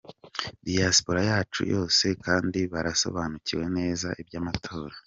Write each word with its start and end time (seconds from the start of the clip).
Diaspora 0.65 1.19
yacu 1.29 1.61
yose 1.73 2.05
kandi 2.25 2.59
barasobanukiwe 2.73 3.65
neza 3.77 4.07
iby’amatora. 4.21 4.95